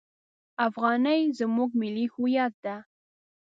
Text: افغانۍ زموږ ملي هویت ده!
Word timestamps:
افغانۍ 0.67 1.21
زموږ 1.39 1.69
ملي 1.81 2.05
هویت 2.13 2.53
ده! 2.65 2.75